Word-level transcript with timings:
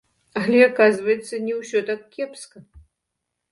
Але, 0.41 0.61
аказваецца, 0.69 1.35
не 1.49 1.53
ўсё 1.61 1.79
так 1.91 2.01
кепска. 2.17 2.57